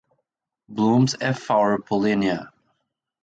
[0.67, 2.49] Blooms have four pollinia.